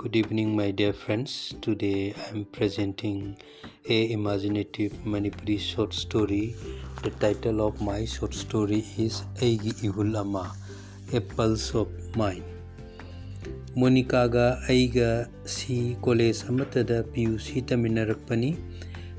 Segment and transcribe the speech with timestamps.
[0.00, 1.54] good evening, my dear friends.
[1.60, 3.36] Today I am presenting
[3.88, 6.56] a imaginative Manipuri short story.
[7.02, 10.52] The title of my short story is Aigi Ihul Ama,
[11.12, 12.42] A Pulse of Mind.
[13.74, 18.56] Monica ga aiga si college amatada PUC taminarakpani.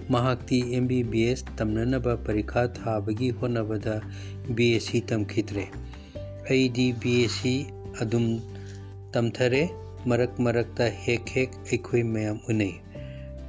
[0.10, 3.96] ꯃꯍꯥꯛꯇꯤ M B B S ꯇꯝꯅꯅꯕ ꯄꯔꯤꯈꯥ ꯊꯥꯕꯒꯤ ꯍꯣꯠꯅꯕꯗ
[4.56, 5.66] B S C ꯇꯝꯈꯤꯗ꯭ꯔꯦ
[6.50, 7.54] ꯑꯩꯗꯤ B S C
[8.06, 8.40] ꯑꯗꯨꯝ
[9.12, 9.68] ꯇꯝꯊꯔꯦ
[10.10, 12.76] ꯃꯔꯛ ꯃꯔꯛꯇ ꯍꯦꯛ ꯍꯦꯛ ꯑꯩꯈꯣꯏ ꯃꯌꯥꯝ ꯎꯅꯩ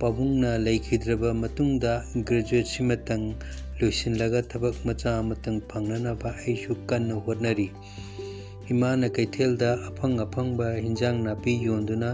[0.01, 1.93] ꯄꯥꯕꯨꯡꯅ ꯂꯩꯈꯤꯗ꯭ꯔꯕ ꯃꯇꯨꯡꯗ
[2.29, 3.25] ꯒ꯭ꯔꯦꯖꯨꯋꯦꯠꯁꯤꯃꯇꯪ
[3.79, 7.69] ꯂꯣꯏꯁꯤꯜꯂꯒ ꯊꯕꯛ ꯃꯆꯥ ꯑꯃꯇꯪ ꯐꯪꯅꯅꯕ ꯑꯩꯁꯨ ꯀꯟꯅ ꯍꯣꯠꯅꯔꯤ
[8.75, 12.11] ꯏꯃꯥꯅ ꯀꯩꯊꯦꯜꯗ ꯑꯐꯪ ꯑꯐꯪꯕ ꯍꯤꯟꯖꯥꯡ ꯅꯥꯄꯤ ꯌꯣꯟꯗꯨꯅ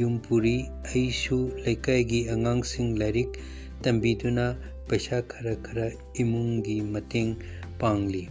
[0.00, 0.56] ꯌꯨꯝ ꯄꯨꯔꯤ
[0.90, 3.38] ꯑꯩꯁꯨ ꯂꯩꯀꯥꯏꯒꯤ ꯑꯉꯥꯡꯁꯤꯡ ꯂꯥꯏꯔꯤꯛ
[3.84, 4.46] ꯇꯝꯕꯤꯗꯨꯅ
[4.88, 5.88] ꯄꯩꯁꯥ ꯈꯔ ꯈꯔ
[6.22, 7.36] ꯏꯃꯨꯡꯒꯤ ꯃꯇꯦꯡ
[7.80, 8.24] ꯄꯥꯡꯂꯤ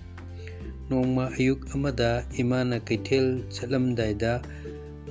[0.90, 2.12] ꯅꯣꯡꯃ ꯑꯌꯨꯛ ꯑꯃꯗ
[2.44, 4.34] ꯏꯃꯥꯅ ꯀꯩꯊꯦꯜ ꯆꯠꯂꯝꯗꯥꯏꯗ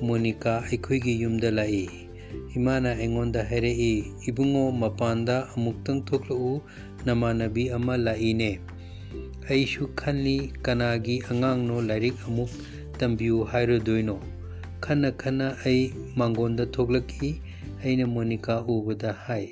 [0.03, 2.09] ꯃꯣꯅꯤꯀꯥ ꯑꯩꯈꯣꯏꯒꯤ ꯌꯨꯝꯗ ꯂꯥꯛꯏ
[2.57, 3.93] ꯏꯃꯥꯅ ꯑꯩꯉꯣꯟꯗ ꯍꯥꯏꯔꯛꯏ
[4.29, 6.53] ꯏꯕꯨꯡꯉꯣ ꯃꯄꯥꯟꯗ ꯑꯃꯨꯛꯇꯪ ꯊꯣꯛꯂꯛꯎ
[7.07, 8.51] ꯅꯃꯥꯟꯅꯕꯤ ꯑꯃ ꯂꯥꯛꯏꯅꯦ
[9.51, 12.51] ꯑꯩꯁꯨ ꯈꯜꯂꯤ ꯀꯅꯥꯒꯤ ꯑꯉꯥꯡꯅꯣ ꯂꯥꯏꯔꯤꯛ ꯑꯃꯨꯛ
[12.99, 14.17] ꯇꯝꯕꯤꯌꯨ ꯍꯥꯏꯔꯨꯗꯣꯏꯅꯣ
[14.85, 15.83] ꯈꯟꯅ ꯈꯟꯅ ꯑꯩ
[16.19, 17.31] ꯃꯥꯡꯒꯣꯟꯗ ꯊꯣꯛꯂꯛꯈꯤ
[17.83, 19.47] ꯑꯩꯅ ꯃꯣꯅꯤꯀꯥ ꯎꯕꯗ ꯍꯥꯏ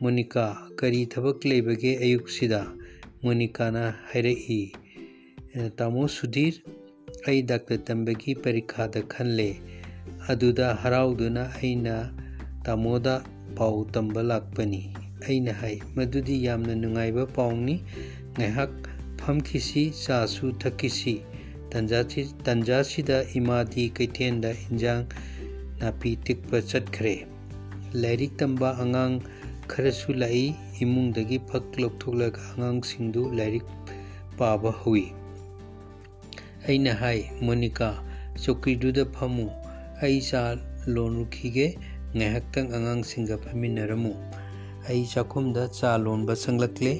[0.00, 0.44] ꯃꯣꯅꯤꯀꯥ
[0.80, 2.60] ꯀꯔꯤ ꯊꯕꯛ ꯂꯩꯕꯒꯦ ꯑꯌꯨꯛꯁꯤꯗ
[3.24, 4.60] ꯃꯣꯅꯤꯀꯥꯅ ꯍꯥꯏꯔꯛꯏ
[5.78, 6.58] ꯇꯥꯃꯣ ꯁꯨꯙꯤꯔ
[7.26, 9.48] ꯑꯩ ꯗꯥꯛꯇꯔ ꯇꯝꯕꯒꯤ ꯄꯔꯤꯈꯥꯗ ꯈꯜꯂꯦ
[10.28, 12.12] ꯑꯗꯨꯗ ꯍꯔꯥꯎꯗꯨꯅ ꯑꯩꯅ
[12.62, 13.24] ꯇꯥꯃꯣꯗ
[13.56, 14.80] ꯄꯥꯎ ꯇꯝꯕ ꯂꯥꯛꯄꯅꯤ
[15.28, 17.76] ꯑꯩꯅ ꯍꯥꯏ ꯃꯗꯨꯗꯤ ꯌꯥꯝꯅ ꯅꯨꯡꯉꯥꯏꯕ ꯄꯥꯎꯅꯤ
[18.38, 18.70] ꯉꯥꯏꯍꯥꯛ
[19.20, 21.14] ꯐꯝꯈꯤꯁꯤ ꯆꯥꯁꯨ ꯊꯛꯈꯤꯁꯤ
[22.44, 25.04] ꯇꯟꯖꯥꯁꯤꯗ ꯏꯃꯥꯗꯤ ꯀꯩꯊꯦꯜꯗ ꯏꯟꯖꯥꯡ
[25.80, 27.14] ꯅꯥꯄꯤ ꯇꯤꯛꯄ ꯆꯠꯈ꯭ꯔꯦ
[27.92, 29.20] ꯂꯥꯏꯔꯤꯛ ꯇꯝꯕ ꯑꯉꯥꯡ
[29.68, 33.66] ꯈꯔꯁꯨ ꯂꯥꯛꯏ ꯏꯃꯨꯡꯗꯒꯤ ꯐꯛ ꯂꯧꯊꯣꯛꯂꯒ ꯑꯉꯥꯡꯁꯤꯡꯗꯨ ꯂꯥꯏꯔꯤꯛ
[34.38, 35.12] ꯄꯥꯕ ꯍꯧꯏ
[36.68, 37.88] ꯑꯩꯅ ꯍꯥꯏ ꯃꯣꯅꯤꯀꯥ
[38.42, 39.46] ꯆꯧꯀ꯭ꯔꯤꯗꯨꯗ ꯐꯝꯃꯨ
[40.02, 40.42] ꯑꯩ ꯆꯥ
[40.94, 41.66] ꯂꯣꯟꯔꯨꯈꯤꯒꯦ
[42.16, 44.12] ꯉꯥꯏꯍꯥꯛꯇꯪ ꯑꯉꯥꯡꯁꯤꯡꯒ ꯐꯝꯃꯤꯟꯅꯔꯝꯃꯨ
[44.88, 46.92] ꯑꯩ ꯆꯥꯛꯈꯨꯝꯗ ꯆꯥ ꯂꯣꯟꯕ ꯆꯪꯂꯛꯂꯦ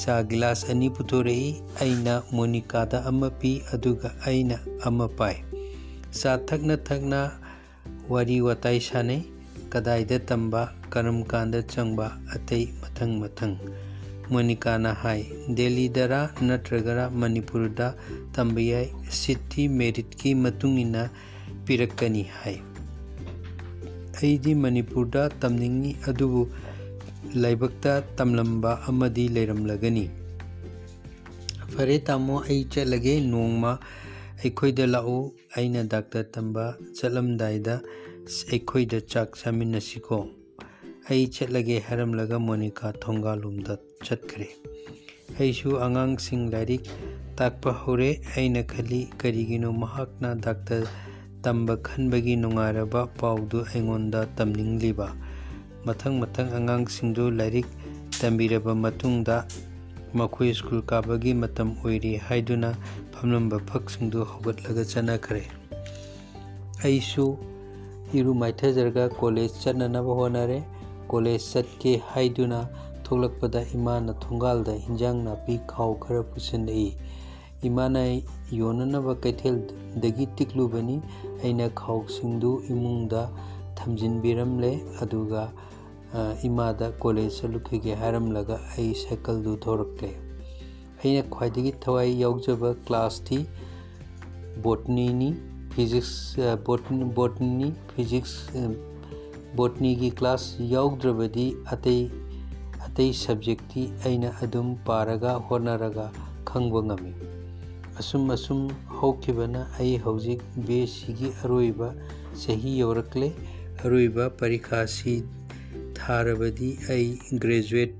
[0.00, 1.48] ꯆꯥ ꯒꯤꯂꯥꯁ ꯑꯅꯤ ꯄꯨꯊꯣꯔꯛꯏ
[1.82, 4.56] ꯑꯩꯅ ꯃꯣꯅꯤꯀꯥꯗ ꯑꯃ ꯄꯤ ꯑꯗꯨꯒ ꯑꯩꯅ
[4.88, 5.36] ꯑꯃ ꯄꯥꯏ
[6.18, 7.20] ꯆꯥ ꯊꯛꯅ ꯊꯛꯅ
[8.12, 9.22] ꯋꯥꯔꯤ ꯋꯥꯇꯥꯏ ꯁꯥꯟꯅꯩ
[9.72, 10.62] ꯀꯗꯥꯏꯗ ꯇꯝꯕ
[10.92, 13.54] ꯀꯔꯝ ꯀꯥꯟꯗ ꯆꯪꯕ ꯑꯇꯩ ꯃꯊꯪ ꯃꯊꯪ
[14.32, 15.20] ꯃꯣꯅꯤꯀꯥꯅ ꯍꯥꯏ
[15.58, 17.88] ꯗꯦꯜꯂꯤꯗꯔ ꯅꯠꯇ꯭ꯔꯒ ꯃꯅꯤꯄꯨꯔꯗ
[18.36, 18.86] ꯇꯝꯕ ꯌꯥꯏ
[19.20, 21.04] ꯁꯤꯠꯇꯤ ꯃꯦꯔꯤꯠꯀꯤ ꯃꯇꯨꯡ ꯏꯟꯅ
[21.66, 22.56] ꯄꯤꯔꯛꯀꯅꯤ ꯍꯥꯏ
[24.18, 26.42] ꯑꯩꯗꯤ ꯃꯅꯤꯄꯨꯔꯗ ꯇꯝꯅꯤꯡꯉꯤ ꯑꯗꯨꯕꯨ
[27.42, 30.04] ꯂꯥꯏꯕꯛꯇ ꯇꯝꯂꯝꯕ ꯑꯃꯗꯤ ꯂꯩꯔꯝꯂꯒꯅꯤ
[31.72, 33.72] ꯐꯔꯦ ꯇꯥꯃꯣ ꯑꯩ ꯆꯠꯂꯒꯦ ꯅꯣꯡꯃ
[34.42, 35.18] ꯑꯩꯈꯣꯏꯗ ꯂꯥꯛꯎ
[35.56, 36.64] ꯑꯩꯅ ꯗꯥꯛꯇꯔ ꯇꯝꯕ
[36.98, 37.74] ꯆꯠꯂꯝꯗꯥꯏꯗ
[38.52, 40.18] ꯑꯩꯈꯣꯏꯗ ꯆꯥꯛ ꯆꯥꯃꯤꯟꯅꯁꯤꯀꯣ
[41.10, 43.74] ꯑꯩ ꯆꯠꯂꯒꯦ ꯍꯥꯏꯔꯝꯂꯒ ꯃꯣꯅꯤꯀꯥ ꯊꯣꯡꯒꯥꯜꯂꯣꯝꯗ
[44.06, 44.48] ꯆꯠꯈ꯭ꯔꯦ
[45.40, 46.86] ꯑꯩꯁꯨ ꯑꯉꯥꯡꯁꯤꯡ ꯂꯥꯏꯔꯤꯛ
[47.40, 50.88] ꯇꯥꯛꯄ ꯍꯧꯔꯦ ꯑꯩꯅ ꯈꯜꯂꯤ ꯀꯔꯤꯒꯤꯅꯣ ꯃꯍꯥꯛꯅ ꯗꯥꯛꯇꯔ
[51.42, 55.08] ꯇꯝꯕ ꯈꯟꯕꯒꯤ ꯅꯨꯡꯉꯥꯏꯔꯕ ꯄꯥꯎꯗꯨ ꯑꯩꯉꯣꯟꯗ ꯇꯝꯅꯤꯡꯂꯤꯕ
[55.86, 57.68] ꯃꯊꯪ ꯃꯊꯪ ꯑꯉꯥꯡꯁꯤꯡꯗꯨ ꯂꯥꯏꯔꯤꯛ
[58.20, 59.36] ꯇꯝꯕꯤꯔꯕ ꯃꯇꯨꯡꯗ
[60.18, 62.70] ꯃꯈꯣꯏ ꯁ꯭ꯀꯨꯜ ꯀꯥꯕꯒꯤ ꯃꯇꯝ ꯑꯣꯏꯔꯤ ꯍꯥꯏꯗꯨꯅ
[63.12, 65.42] ꯐꯝꯂꯝꯕ ꯐꯛꯁꯤꯡꯗꯨ ꯍꯧꯒꯠꯂꯒ ꯆꯠꯅꯈ꯭ꯔꯦ
[66.84, 67.26] ꯑꯩꯁꯨ
[68.18, 70.58] ꯏꯔꯨ ꯃꯥꯏꯊꯖꯔꯒ ꯀꯣꯂꯦꯖ ꯆꯠꯅꯅꯕ ꯍꯣꯠꯅꯔꯦ
[71.10, 72.60] ꯀꯣꯂꯦꯖ ꯆꯠꯀꯦ ꯍꯥꯏꯗꯨꯅ
[73.04, 76.88] ꯊꯣꯛꯂꯛꯄꯗ ꯏꯃꯥꯅ ꯊꯣꯡꯒꯥꯜꯗ ꯏꯟꯖꯥꯡ ꯅꯥꯄꯤ ꯈꯥꯎ ꯈꯔ ꯄꯨꯁꯤꯜꯂꯛꯏ
[77.68, 78.00] ꯏꯃꯥꯅ
[78.60, 80.96] ꯌꯣꯟꯅꯅꯕ ꯀꯩꯊꯦꯜꯗꯒꯤ ꯇꯤꯛꯂꯨꯕꯅꯤ
[81.42, 83.22] ꯑꯩꯅ ꯈꯥꯎꯁꯤꯡꯗꯨ ꯏꯃꯨꯡꯗ
[83.78, 84.70] ꯊꯝꯖꯤꯟꯕꯤꯔꯝꯂꯦ
[85.02, 85.42] ꯑꯗꯨꯒ
[86.48, 90.10] ꯏꯃꯥꯗ ꯀꯣꯂꯦꯖ ꯆꯠꯂꯨꯈꯤꯒꯦ ꯍꯥꯏꯔꯝꯂꯒ ꯑꯩ ꯁꯥꯏꯀꯜꯗꯨ ꯊꯧꯔꯛꯂꯦ
[91.02, 93.38] ꯑꯩꯅ ꯈ꯭ꯋꯥꯏꯗꯒꯤ ꯊꯋꯥꯏ ꯌꯥꯎꯖꯕ ꯀ꯭ꯂꯥꯁꯇꯤ
[94.66, 95.30] ꯕꯣꯠꯅꯤꯅꯤ
[95.74, 98.68] ꯐꯤꯖꯤꯛꯁ ꯕꯣꯠꯅꯤ ꯐꯤꯖꯤꯛꯁ
[99.56, 102.00] ꯕꯣꯠꯅꯤꯒꯤ ꯀ꯭ꯂꯥꯁ ꯌꯥꯎꯗ꯭ꯔꯕꯗꯤ ꯑꯇꯩ
[102.86, 106.06] ꯑꯇꯩ ꯁꯕꯖꯦꯛꯇꯤ ꯑꯩꯅ ꯑꯗꯨꯝ ꯄꯥꯔꯒ ꯍꯣꯠꯅꯔꯒ
[106.50, 107.12] ꯈꯪꯕ ꯉꯝꯃꯤ
[108.00, 108.60] ꯑꯁꯨꯝ ꯑꯁꯨꯝ
[109.00, 111.88] ꯍꯧꯈꯤꯕꯅ ꯑꯩ ꯍꯧꯖꯤꯛ ꯕꯤ ꯑꯦꯁ ꯁꯤꯒꯤ ꯑꯔꯣꯏꯕ
[112.42, 113.28] ꯆꯍꯤ ꯌꯧꯔꯛꯂꯦ
[113.84, 115.14] ꯑꯔꯣꯏꯕ ꯄꯔꯤꯈꯥꯁꯤ
[115.98, 117.08] ꯊꯥꯔꯕꯗꯤ ꯑꯩ
[117.44, 117.94] ꯒ꯭ꯔꯦꯖꯨꯋꯦꯠ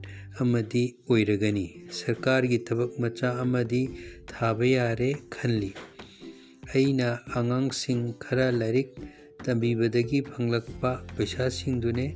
[0.45, 1.67] ꯑꯃꯗꯤ ꯑꯣꯏꯔꯒꯅꯤ
[1.99, 3.83] ꯁꯔꯀꯥꯔꯒꯤ ꯊꯕꯛ ꯃꯆꯥ ꯑꯃꯗꯤ
[4.33, 5.71] ꯊꯥꯕ ꯌꯥꯔꯦ ꯈꯜꯂꯤ
[6.75, 7.09] ꯑꯩꯅ
[7.41, 8.91] ꯑꯉꯥꯡꯁꯤꯡ ꯈꯔ ꯂꯥꯏꯔꯤꯛ
[9.47, 12.07] ꯇꯝꯕꯤꯕꯗꯒꯤ ꯐꯪꯂꯛꯄ ꯄꯩꯁꯥꯁꯤꯡꯗꯨꯅꯦ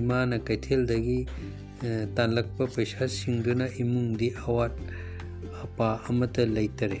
[0.00, 1.18] ꯏꯃꯥꯅ ꯀꯩꯊꯦꯜꯗꯒꯤ
[2.16, 4.74] ꯇꯥꯟꯂꯛꯄ ꯄꯩꯁꯥꯁꯤꯡꯗꯨꯅ ꯏꯃꯨꯡꯗꯤ ꯑꯋꯥꯠ
[5.64, 7.00] ꯑꯄꯥ ꯑꯃꯠꯇ ꯂꯩꯇꯔꯦ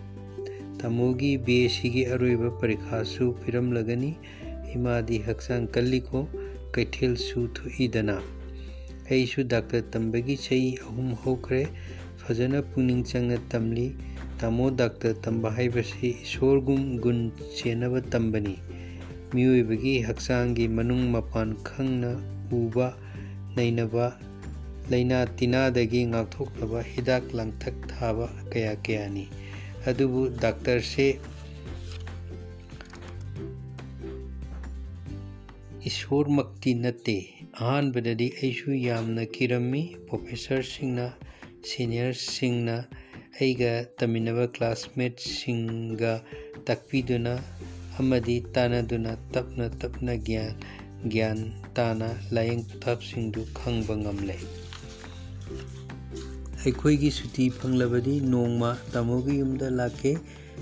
[0.80, 4.10] ꯇꯥꯃꯣꯒꯤ ꯕꯤ ꯑꯦ ꯁꯤꯒꯤ ꯑꯔꯣꯏꯕ ꯄꯔꯤꯈꯥꯁꯨ ꯄꯤꯔꯝꯂꯒꯅꯤ
[4.76, 6.28] ꯏꯃꯥꯗꯤ ꯍꯛꯆꯥꯡ ꯀꯜꯂꯤꯀꯣ
[6.74, 8.16] ꯀꯩꯊꯦꯜꯁꯨ ꯊꯣꯛꯏꯗꯅ
[9.10, 11.62] ꯑꯩꯁꯨ ꯗꯥꯛꯇꯔ ꯇꯝꯕꯒꯤ ꯆꯍꯤ ꯑꯍꯨꯝ ꯍꯧꯈ꯭ꯔꯦ
[12.22, 13.86] ꯐꯖꯅ ꯄꯨꯛꯅꯤꯡ ꯆꯪꯅ ꯇꯝꯂꯤ
[14.40, 17.20] ꯇꯥꯃꯣ ꯗꯥꯛꯇꯔ ꯇꯝꯕ ꯍꯥꯏꯕꯁꯤ ꯏꯁꯣꯔꯒꯨꯝ ꯒꯨꯟ
[17.56, 18.54] ꯆꯦꯟꯅꯕ ꯇꯝꯕꯅꯤ
[19.32, 22.10] ꯃꯤꯑꯣꯏꯕꯒꯤ ꯍꯛꯆꯥꯡꯒꯤ ꯃꯅꯨꯡ ꯃꯄꯥꯟ ꯈꯪꯅ
[22.52, 22.88] ꯎꯕ
[23.56, 24.06] ꯅꯩꯅꯕ
[24.90, 29.26] ꯂꯩꯅꯥ ꯇꯤꯟꯅꯥꯗꯒꯤ ꯉꯥꯛꯊꯣꯛꯅꯕ ꯍꯤꯗꯥꯛ ꯂꯥꯡꯊꯛ ꯊꯥꯕ ꯀꯌꯥ ꯀꯌꯥꯅꯤ
[29.88, 31.06] ꯑꯗꯨꯕꯨ ꯗꯥꯛꯇꯔꯁꯦ
[35.88, 37.16] ꯏꯁꯣꯔꯃꯛꯇꯤ ꯅꯠꯇꯦ
[37.64, 41.06] ꯑꯍꯥꯟꯕꯗꯗꯤ ꯑꯩꯁꯨ ꯌꯥꯝꯅ ꯀꯤꯔꯝꯃꯤ ꯄ꯭ꯔꯣꯐꯦꯁꯔꯁꯤꯡꯅ
[41.68, 42.76] ꯁꯤꯅꯤꯌꯔꯁꯤꯡꯅ
[43.38, 46.12] ꯑꯩꯒ ꯇꯝꯃꯤꯟꯅꯕ ꯀ꯭ꯂꯥꯁꯃꯦꯠꯁꯤꯡꯒ
[46.68, 47.34] ꯇꯥꯛꯄꯤꯗꯨꯅ
[48.00, 50.54] ꯑꯃꯗꯤ ꯇꯥꯟꯅꯗꯨꯅ ꯇꯞꯅ ꯇꯞꯅ ꯒ꯭ꯌꯥꯟ
[51.12, 51.38] ꯒ꯭ꯌꯥꯟ
[51.76, 54.36] ꯇꯥꯅ ꯂꯥꯏꯌꯦꯡ ꯄꯊꯥꯞꯁꯤꯡꯗꯨ ꯈꯪꯕ ꯉꯝꯂꯦ
[56.64, 60.12] ꯑꯩꯈꯣꯏꯒꯤ ꯁꯨꯇꯤ ꯐꯪꯂꯕꯗꯤ ꯅꯣꯡꯃ ꯇꯥꯃꯣꯒꯤ ꯌꯨꯝꯗ ꯂꯥꯛꯀꯦ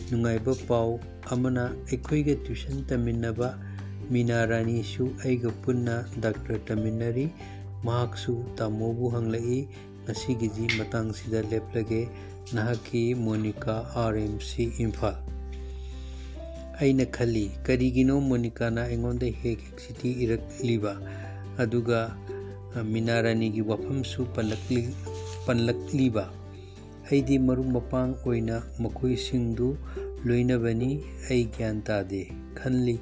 [0.08, 0.90] ꯅꯨꯡꯉꯥꯏꯕ ꯄꯥꯎ
[1.36, 3.48] ꯑꯃꯅ ꯑꯩꯈꯣꯏꯒ ꯇ꯭ꯌꯨꯁꯟ ꯇꯝꯃꯤꯟꯅꯕ
[4.16, 7.26] ꯃꯤꯅꯥ ꯔꯥꯅꯤꯁꯨ ꯑꯩꯒ ꯄꯨꯟꯅ ꯗꯥꯛꯇꯔ ꯇꯝꯃꯤꯟꯅꯔꯤ
[7.88, 9.60] ꯃꯍꯥꯛꯁꯨ ꯇꯥꯃꯣꯕꯨ ꯍꯪꯂꯛꯏ
[10.04, 12.02] ꯉꯁꯤꯒꯤꯗꯤ ꯃꯇꯥꯡꯁꯤꯗ ꯂꯦꯞꯂꯒꯦ
[12.56, 15.16] ꯅꯍꯥꯛꯀꯤ Monika R M C Imphal
[16.80, 20.92] ꯑꯩꯅ ꯈꯜꯂꯤ ꯀꯔꯤꯒꯤꯅꯣ ꯃꯣꯅꯤꯀꯥꯅ ꯑꯩꯉꯣꯟꯗ ꯍꯦꯛ ꯍꯦꯛ ꯆꯤꯊꯤ ꯏꯔꯛꯂꯤꯕ
[21.64, 22.00] ꯑꯗꯨꯒ
[22.92, 24.82] ꯃꯤꯅꯥ ꯔꯥꯅꯤꯒꯤ ꯋꯥꯐꯝꯁꯨ ꯄꯜꯂꯛꯂꯤ
[25.48, 26.24] ꯄꯜꯂꯛꯂꯤꯕ
[27.08, 29.68] ꯑꯩꯗꯤ ꯃꯔꯨꯞ ꯃꯄꯥꯡ ꯑꯣꯏꯅ ꯃꯈꯣꯏꯁꯤꯡꯗꯨ
[30.28, 30.90] ꯂꯣꯏꯅꯕꯅꯤ
[31.30, 32.20] ꯑꯩ ꯒ꯭ꯌꯥꯟ ꯇꯥꯗꯦ
[32.60, 32.96] ꯈꯜꯂꯤ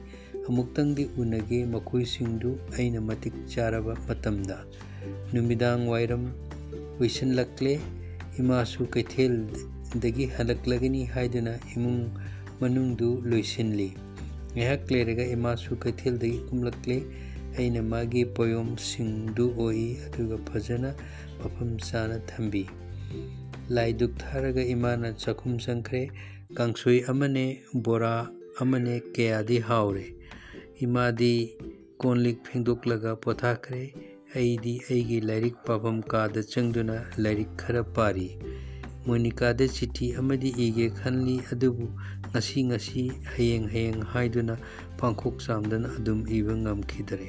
[0.49, 4.57] ꯑꯃꯨꯛꯇꯪꯗꯤ ꯎꯅꯒꯦ ꯃꯈꯣꯏꯁꯤꯡꯗꯨ ꯑꯩꯅ ꯃꯇꯤꯛ ꯆꯥꯔꯕ ꯃꯇꯝꯗ
[5.35, 6.25] ꯅꯨꯃꯤꯗꯥꯡ ꯋꯥꯏꯔꯝ
[6.79, 7.75] ꯑꯣꯏꯁꯤꯜꯂꯛꯂꯦ
[8.43, 12.01] ꯏꯃꯥꯁꯨ ꯀꯩꯊꯦꯜꯗꯒꯤ ꯍꯜꯂꯛꯂꯒꯅꯤ ꯍꯥꯏꯗꯨꯅ ꯏꯃꯨꯡ
[12.63, 13.89] ꯃꯅꯨꯡꯗꯨ ꯂꯣꯏꯁꯤꯜꯂꯤ
[14.55, 16.97] ꯉꯥꯏꯍꯥꯛ ꯂꯩꯔꯒ ꯏꯃꯥꯁꯨ ꯀꯩꯊꯦꯜꯗꯒꯤ ꯀꯨꯝꯂꯛꯂꯦ
[17.57, 20.91] ꯑꯩꯅ ꯃꯥꯒꯤ ꯄꯣꯌꯣꯝꯁꯤꯡꯗꯨ ꯑꯣꯏ ꯑꯗꯨꯒ ꯐꯖꯅ
[21.41, 22.65] ꯃꯐꯝ ꯆꯥꯅ ꯊꯝꯕꯤ
[23.77, 26.03] ꯂꯥꯏ ꯗꯨꯛ ꯊꯥꯔꯒ ꯏꯃꯥꯅ ꯆꯥꯛꯈꯨꯝ ꯆꯪꯈ꯭ꯔꯦ
[26.61, 27.47] ꯀꯥꯡꯁꯣꯏ ꯑꯃꯅꯦ
[27.85, 28.15] ꯕꯣꯔꯥ
[28.65, 30.07] ꯑꯃꯅꯦ ꯀꯌꯥꯗꯤ ꯍꯥꯎꯔꯦ
[30.87, 31.35] ꯏꯃꯥꯗꯤ
[32.01, 33.83] ꯀꯣꯟ ꯂꯤꯛ ꯐꯦꯡꯗꯣꯛꯂꯒ ꯄꯣꯊꯥꯈ꯭ꯔꯦ
[34.35, 38.29] ꯑꯩꯗꯤ ꯑꯩꯒꯤ ꯂꯥꯏꯔꯤꯛ ꯄꯥꯐꯝ ꯀꯥꯗ ꯆꯪꯗꯨꯅ ꯂꯥꯏꯔꯤꯛ ꯈꯔ パꯔꯤ
[39.07, 41.87] ꯃꯣꯅꯤꯀꯥꯗ ꯆꯤꯊꯤ ꯑꯃꯗꯤ ꯏꯒꯦ ꯈꯟꯂꯤ ꯑꯗꯨꯕꯨ
[42.31, 43.03] ꯉꯁꯤ ꯉꯁꯤ
[43.33, 44.55] ꯍꯌꯦꯡ ꯍꯌꯦꯡ ꯍꯥꯏꯗꯨꯅ
[44.99, 47.29] ꯄꯥꯡꯈꯣꯛ ꯆꯥꯝꯗꯅ ꯑꯗꯨꯝ ꯏꯕ ꯉꯝꯈꯤꯗꯔꯦ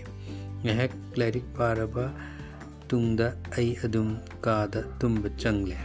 [0.63, 2.05] ꯉꯥꯏꯍꯥꯛ ꯂꯥꯏꯔꯤꯛ ꯄꯥꯔꯕ
[2.89, 3.27] ꯇꯨꯡꯗ
[3.57, 4.09] ꯑꯩ ꯑꯗꯨꯝ
[4.45, 5.77] ꯀꯥꯗ ꯇꯨꯝꯕ ꯆꯪꯂꯦ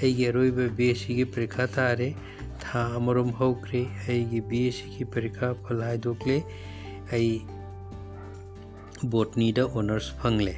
[0.00, 2.08] ꯑꯩꯒꯤ ꯑꯔꯣꯏꯕ ꯕꯤ ꯑꯦꯁ ꯁꯤꯒꯤ ꯄꯔꯤꯈꯥ ꯊꯥꯔꯦ
[2.64, 6.36] ꯊꯥ ꯑꯃꯔꯣꯝ ꯍꯧꯈ꯭ꯔꯦ ꯑꯩꯒꯤ ꯕꯤ ꯑꯦꯁ ꯁꯤꯒꯤ ꯄꯔꯤꯈꯥ ꯐꯜ ꯍꯥꯏꯗꯣꯛꯂꯦ
[7.18, 7.30] ꯑꯩ
[9.14, 10.54] ꯕꯣꯠꯅꯤꯗ ꯑꯣꯅꯔꯁ ꯐꯪꯂꯦ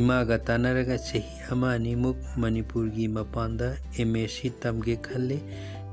[0.00, 5.38] ꯏꯃꯥꯒ ꯇꯥꯟꯅꯔꯒ ꯆꯍꯤ ꯑꯃ ꯑꯅꯤꯃꯨꯛ ꯃꯅꯤꯄꯨꯔꯒꯤ ꯃꯄꯥꯟꯗ ꯑꯦꯝ ꯑꯦ ꯁꯤ ꯇꯝꯒꯦ ꯈꯜꯂꯤ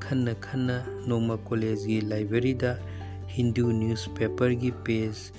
[0.05, 0.77] ꯈꯟꯅ ꯈꯟꯅ
[1.09, 2.71] ꯅꯣꯡꯃ ꯀꯣꯂꯦꯖꯒꯤ ꯂꯥꯏꯕ꯭ꯔꯦꯔꯤꯗ
[3.35, 5.33] ꯍꯤꯟꯗꯨ ꯅ꯭ꯌꯨꯁꯄꯦꯄꯔꯒꯤ ꯄꯦꯖ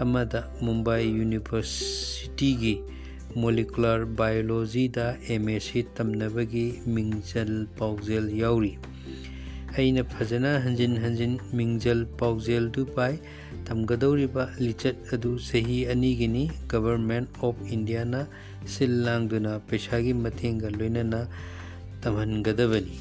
[0.00, 2.74] ꯑꯃꯗ ꯃꯨꯝꯕꯥꯏ ꯌꯨꯅꯤꯚꯔꯁꯤꯇꯤꯒꯤ
[3.42, 8.72] ꯃꯣꯂꯤꯀꯨꯂꯔ ꯕꯥꯏꯑꯣꯂꯣꯖꯤꯗ ꯑꯦꯝ ꯑꯦ ꯁꯤ ꯇꯝꯅꯕꯒꯤ ꯃꯤꯡꯖꯜ ꯄꯥꯎꯖꯦꯜ ꯌꯥꯎꯔꯤ
[9.76, 13.14] ꯑꯩꯅ ꯐꯖꯅ ꯍꯟꯖꯤꯟ ꯍꯟꯖꯤꯟ ꯃꯤꯡꯖꯜ ꯄꯥꯎꯖꯦꯜꯗꯨ ꯄꯥꯏ
[13.68, 18.20] ꯇꯝꯒꯗꯧꯔꯤꯕ ꯂꯤꯆꯠ ꯑꯗꯨ ꯆꯍꯤ ꯑꯅꯤꯒꯤꯅꯤ ꯒꯚꯔꯟꯃꯦꯟꯠ ꯑꯣꯐ ꯏꯟꯗꯤꯌꯥꯅ
[18.74, 21.20] ꯁꯤꯜ ꯂꯥꯡꯗꯨꯅ ꯄꯩꯁꯥꯒꯤ ꯃꯇꯦꯡꯒ ꯂꯣꯏꯅꯅ
[22.04, 22.96] ꯇꯝꯍꯟꯒꯗꯕꯅꯤ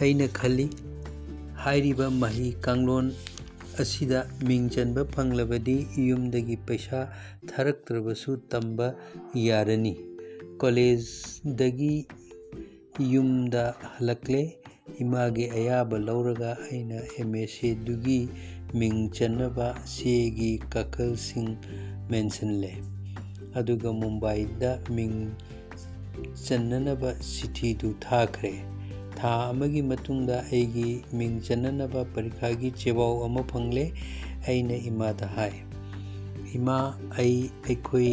[0.00, 0.66] ꯑꯩꯅ ꯈꯜꯂꯤ
[1.64, 3.12] ꯍꯥꯏꯔꯤꯕ ꯃꯍꯩ ꯀꯥꯡꯂꯣꯟ
[3.82, 5.76] ꯑꯁꯤꯗ ꯃꯤꯡ ꯆꯟꯕ ꯐꯪꯂꯕꯗꯤ
[6.08, 7.00] ꯌꯨꯝꯗꯒꯤ ꯄꯩꯁꯥ
[7.50, 8.86] ꯊꯥꯔꯛꯇ꯭ꯔꯕꯁꯨ ꯇꯝꯕ
[9.46, 9.94] ꯌꯥꯔꯅꯤ
[10.60, 11.94] ꯀꯣꯂꯦꯖꯗꯒꯤ
[13.12, 14.42] ꯌꯨꯝꯗ ꯍꯜꯂꯛꯂꯦ
[15.04, 18.20] ꯏꯃꯥꯒꯤ ꯑꯌꯥꯕ ꯂꯧꯔꯒ ꯑꯩꯅ ꯑꯦꯝ ꯑꯦ ꯁꯤꯗꯨꯒꯤ
[18.78, 21.50] ꯃꯤꯡ ꯆꯟꯅꯕ ꯆꯦꯒꯤ ꯀꯥꯈꯜꯁꯤꯡ
[22.10, 22.72] ꯃꯦꯟꯁꯤꯜꯂꯦ
[23.58, 25.16] ꯑꯗꯨꯒ ꯃꯨꯝꯕꯥꯏꯗ ꯃꯤꯡ
[26.46, 28.52] ꯆꯟꯅꯅꯕ ꯆꯤꯊꯤꯗꯨ ꯊꯥꯈ꯭ꯔꯦ
[29.18, 30.88] ꯊꯥ ꯑꯃꯒꯤ ꯃꯇꯨꯡꯗ ꯑꯩꯒꯤ
[31.18, 33.84] ꯃꯤꯡ ꯆꯟꯅꯅꯕ ꯄꯔꯤꯈꯥꯒꯤ ꯆꯦꯄꯥꯎ ꯑꯃ ꯐꯪꯂꯦ
[34.48, 35.52] ꯑꯩꯅ ꯏꯃꯥꯗ ꯍꯥꯏ
[36.58, 36.76] ꯏꯃꯥ
[37.22, 37.36] ꯑꯩ
[37.68, 38.10] ꯑꯩꯈꯣꯏ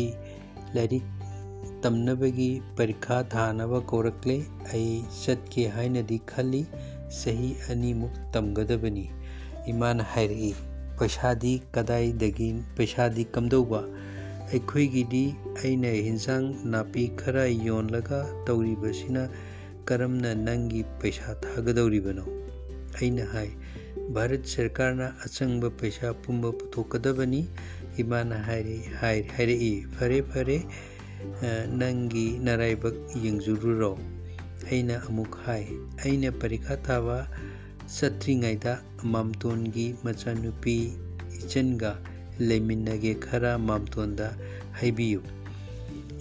[0.76, 1.06] ꯂꯥꯏꯔꯤꯛ
[1.86, 2.50] ꯇꯝꯅꯕꯒꯤ
[2.80, 4.38] ꯄꯔꯤꯈꯥ ꯊꯥꯅꯕ ꯀꯧꯔꯛꯂꯦ
[4.74, 6.62] ꯑꯩ ꯆꯠꯀꯦ ꯍꯥꯏꯅꯗꯤ ꯈꯜꯂꯤ
[7.20, 9.06] ꯆꯍꯤ ꯑꯅꯤꯃꯨꯛ ꯇꯝꯒꯗꯕꯅꯤ
[9.74, 10.54] ꯏꯃꯥꯅ ꯍꯥꯏꯔꯛꯏ
[11.00, 13.82] ꯄꯩꯁꯥꯗꯤ ꯀꯗꯥꯏꯗꯒꯤ ꯄꯩꯁꯥꯗꯤ ꯀꯝꯗꯧꯕ
[14.54, 15.24] ꯑꯩꯈꯣꯏꯒꯤꯗꯤ
[15.64, 19.24] ꯑꯩꯅ ꯍꯤꯟꯖꯥꯡ ꯅꯥꯄꯤ ꯈꯔ ꯌꯣꯜꯂꯒ ꯇꯧꯔꯤꯕꯁꯤꯅ
[19.88, 22.26] ꯀꯔꯝꯅ ꯅꯪꯒꯤ ꯄꯩꯁꯥ ꯊꯥꯒꯗꯧꯔꯤꯕꯅꯣ
[23.00, 23.50] ꯑꯩꯅ ꯍꯥꯏ
[24.16, 27.42] ꯚꯥꯔꯠ ꯁꯔꯀꯥꯔꯅ ꯑꯆꯪꯕ ꯄꯩꯁꯥ ꯄꯨꯝꯕ ꯄꯨꯊꯣꯛꯀꯗꯕꯅꯤ
[27.98, 30.58] ꯏꯃꯥꯅ ꯍꯥꯏꯔꯛꯏ ꯐꯔꯦ ꯐꯔꯦ
[31.82, 33.92] ꯅꯪꯒꯤ ꯅꯔꯥꯏꯕꯛ ꯌꯦꯡꯖꯔꯨꯔꯣ
[34.70, 35.64] ꯑꯩꯅ ꯑꯃꯨꯛ ꯍꯥꯏ
[36.04, 37.28] ꯑꯩꯅ ꯄꯔꯤꯈꯥ ꯊꯥꯕ
[37.96, 40.78] ꯆꯠꯇ꯭ꯔꯤꯉꯩꯗ ꯃꯥꯝꯇꯣꯟꯒꯤ ꯃꯆꯥꯅꯨꯄꯤ
[41.40, 41.92] ꯏꯆꯟꯒ
[42.40, 44.28] ꯂꯩꯃꯤꯟꯅꯒꯦ ꯈꯔ ꯃꯥꯝꯇꯣꯟꯗ
[44.80, 45.22] ꯍꯥꯏꯕꯤꯌꯨ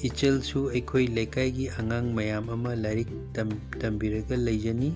[0.08, 3.10] ꯏꯆꯜꯁꯨ ꯑꯩꯈꯣꯏ ꯂꯩꯀꯥꯏꯒꯤ ꯑꯉꯥꯡ ꯃꯌꯥꯝ ꯑꯃ ꯂꯥꯏꯔꯤꯛ
[3.80, 4.90] ꯇꯝꯕꯤꯔꯒ ꯂꯩꯖꯅꯤ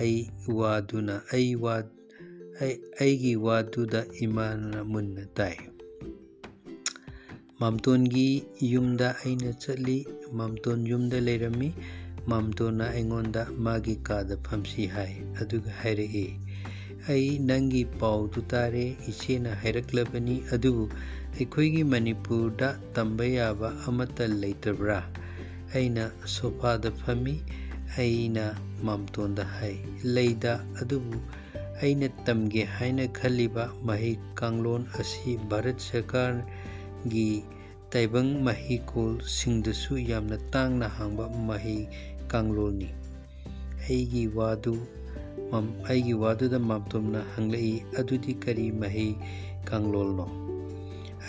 [0.00, 0.18] ꯑꯩ
[0.58, 1.76] ꯋꯥꯗꯨꯅ ꯑꯩ ꯋꯥ
[3.00, 5.56] ꯑꯩꯒꯤ ꯋꯥꯗꯨꯗ ꯏꯃꯥꯅ ꯃꯨꯟꯅ ꯇꯥꯏ
[7.60, 8.28] ꯃꯥꯝꯇꯣꯟꯒꯤ
[8.72, 9.98] ꯌꯨꯝꯗ ꯑꯩꯅ ꯆꯠꯂꯤ
[10.38, 11.68] ꯃꯥꯝꯇꯣꯟ ꯌꯨꯝꯗ ꯂꯩꯔꯝꯃꯤ
[12.30, 16.26] ꯃꯥꯝꯇꯣꯟꯅ ꯑꯩꯉꯣꯟꯗ ꯃꯥꯒꯤ ꯀꯥꯗ ꯐꯝꯁꯤ ꯍꯥꯏ ꯑꯗꯨꯒ ꯍꯥꯏꯔꯛꯏ
[17.12, 20.84] ꯑꯩ ꯅꯪꯒꯤ ꯄꯥꯎꯗꯨ ꯇꯥꯔꯦ ꯏꯆꯦꯅ ꯍꯥꯏꯔꯛꯂꯕꯅꯤ ꯑꯗꯨꯕꯨ
[21.36, 24.98] ꯑꯩꯈꯣꯏꯒꯤ ꯃꯅꯤꯄꯨꯔꯗ ꯇꯝꯕ ꯌꯥꯕ ꯑꯃꯠꯇ ꯂꯩꯇꯕ꯭ꯔꯥ
[25.74, 26.04] ꯑꯩꯅ
[26.36, 27.34] ꯁꯣꯐꯥꯗ ꯐꯝꯃꯤ
[28.02, 28.44] ꯑꯩꯅ
[28.88, 29.74] ꯃꯥꯝꯇꯣꯟꯗ ꯍꯥꯏ
[30.16, 31.18] ꯂꯩꯗ ꯑꯗꯨꯕꯨ
[31.82, 37.30] ꯑꯩꯅ ꯇꯝꯒꯦ ꯍꯥꯏꯅ ꯈꯜꯂꯤꯕ ꯃꯍꯩ ꯀꯥꯡꯂꯣꯟ ꯑꯁꯤ ꯚꯥꯔꯠ ꯁꯔꯀꯥꯔꯒꯤ
[37.92, 41.80] ꯇꯥꯏꯕꯪ ꯃꯍꯩꯀꯣꯜꯁꯤꯡꯗꯁꯨ ꯌꯥꯝꯅ ꯇꯥꯡꯅ ꯍꯥꯡꯕ ꯃꯍꯩ
[42.32, 42.88] ꯀꯥꯡꯂꯣꯟꯅꯤ
[43.86, 44.74] ꯑꯩꯒꯤ ꯋꯥꯗꯨ
[45.88, 49.12] ꯑꯩꯒꯤ ꯋꯥꯗꯨꯗ ꯃꯥꯝꯇꯣꯝꯅ ꯍꯪꯂꯛꯏ ꯑꯗꯨꯗꯤ ꯀꯔꯤ ꯃꯍꯩ
[49.64, 50.26] ꯀꯥꯡꯂꯣꯟꯅꯣ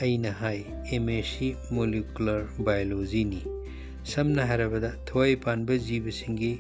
[0.02, 3.42] ꯑꯩꯅ ꯍꯥꯏ ꯑꯦꯝ ꯑꯦ ꯁꯤ ꯃꯣꯂꯤꯀꯨꯂꯔ ꯕꯥꯏꯑꯣꯂꯣꯖꯤꯅꯤ
[4.04, 6.52] ꯁꯝꯅ ꯍꯥꯏꯔꯕꯗ ꯊꯋꯥꯏ ꯄꯥꯟꯕ ꯖꯤꯕꯁꯤꯡꯒꯤ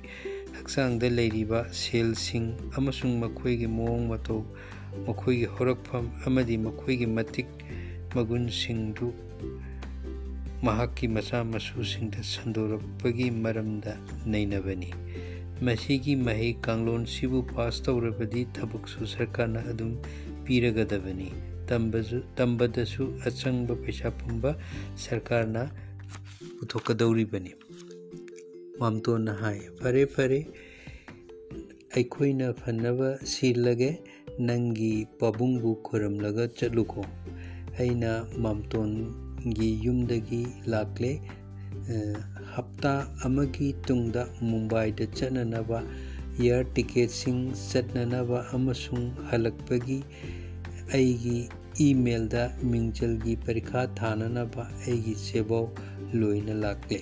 [0.58, 2.48] ꯍꯛꯆꯥꯡꯗ ꯂꯩꯔꯤꯕ ꯁꯦꯜꯁꯤꯡ
[2.78, 4.42] ꯑꯃꯁꯨꯡ ꯃꯈꯣꯏꯒꯤ ꯃꯑꯣꯡ ꯃꯇꯧ
[5.08, 7.50] ꯃꯈꯣꯏꯒꯤ ꯍꯧꯔꯛꯐꯝ ꯑꯃꯗꯤ ꯃꯈꯣꯏꯒꯤ ꯃꯇꯤꯛ
[8.16, 9.14] ꯃꯒꯨꯟꯁꯤꯡꯗꯨ
[10.66, 13.94] ꯃꯍꯥꯛꯀꯤ ꯃꯆꯥ ꯃꯁꯨꯁꯤꯡꯗ ꯁꯟꯗꯣꯔꯛꯄꯒꯤ ꯃꯔꯝꯗ
[14.26, 14.90] ꯅꯩꯅꯕꯅꯤ
[15.68, 19.92] ꯃꯁꯤꯒꯤ ꯃꯍꯩ ꯀꯥꯡꯂꯣꯟꯁꯤꯕꯨ ꯄꯥꯁ ꯇꯧꯔꯕꯗꯤ ꯊꯕꯛꯁꯨ ꯁꯔꯀꯥꯔꯅ ꯑꯗꯨꯝ
[20.46, 21.30] ꯄꯤꯔꯒꯗꯕꯅꯤ
[22.38, 24.52] ꯇꯝꯕꯗꯁꯨ ꯑꯆꯪꯕ ꯄꯩꯁꯥ ꯄꯨꯝꯕ
[25.06, 25.64] ꯁꯔꯀꯥꯔꯅ
[26.58, 27.54] ꯄꯨꯊꯣꯛꯀꯗꯧꯔꯤꯕꯅꯤ
[28.82, 30.40] ꯃꯥꯝꯇꯣꯟꯅ ꯍꯥꯏ ꯐꯔꯦ ꯐꯔꯦ
[31.96, 33.90] ꯑꯩꯈꯣꯏꯅ ꯐꯅꯕ ꯁꯤꯜꯂꯒꯦ
[34.48, 37.02] ꯅꯪꯒꯤ ꯄꯥꯕꯨꯡꯕꯨ ꯈꯣꯏꯔꯝꯂꯒ ꯆꯠꯂꯨꯀꯣ
[37.82, 38.12] ꯑꯩꯅ
[38.46, 40.42] ꯃꯥꯝꯇꯣꯟꯒꯤ ꯌꯨꯝꯗꯒꯤ
[40.74, 41.12] ꯂꯥꯛꯂꯦ
[42.82, 45.80] ꯍꯞꯇꯥ ꯑꯃꯒꯤ ꯇꯨꯡꯗ ꯃꯨꯝꯕꯥꯏꯗ ꯆꯠꯅꯅꯕ
[46.42, 50.00] ꯏꯌꯥꯔ ꯇꯤꯀꯦꯠꯁꯤꯡ ꯆꯠꯅꯅꯕ ꯑꯃꯁꯨꯡ ꯍꯜꯂꯛꯄꯒꯤ
[50.98, 51.38] ꯑꯩꯒꯤ
[51.88, 55.66] ꯏꯃꯦꯜꯗ ꯃꯤꯡꯖꯜꯒꯤ ꯄꯔꯤꯈꯥ ꯊꯥꯅꯅꯕ ꯑꯩꯒꯤ ꯆꯦꯕꯥꯎ
[56.20, 57.00] ꯂꯣꯏꯅ ꯂꯥꯛꯂꯦ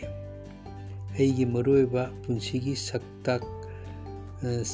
[1.15, 3.43] ꯑꯩꯒꯤ ꯃꯔꯨꯑꯣꯏꯕ ꯄꯨꯟꯁꯤꯒꯤ ꯁꯛꯇꯥꯛ